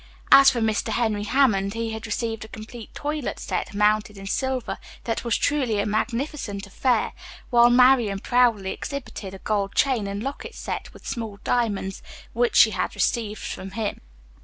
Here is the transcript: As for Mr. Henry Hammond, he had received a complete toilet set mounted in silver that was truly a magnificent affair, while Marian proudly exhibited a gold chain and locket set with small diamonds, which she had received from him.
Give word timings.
As 0.31 0.49
for 0.49 0.61
Mr. 0.61 0.87
Henry 0.87 1.25
Hammond, 1.25 1.75
he 1.75 1.91
had 1.91 2.07
received 2.07 2.43
a 2.43 2.47
complete 2.47 2.91
toilet 2.95 3.39
set 3.39 3.75
mounted 3.75 4.17
in 4.17 4.25
silver 4.25 4.79
that 5.03 5.23
was 5.23 5.37
truly 5.37 5.77
a 5.79 5.85
magnificent 5.85 6.65
affair, 6.65 7.11
while 7.51 7.69
Marian 7.69 8.17
proudly 8.19 8.71
exhibited 8.71 9.35
a 9.35 9.45
gold 9.45 9.75
chain 9.75 10.07
and 10.07 10.23
locket 10.23 10.55
set 10.55 10.91
with 10.91 11.05
small 11.07 11.37
diamonds, 11.43 12.01
which 12.33 12.55
she 12.55 12.71
had 12.71 12.95
received 12.95 13.43
from 13.43 13.69
him. 13.77 14.01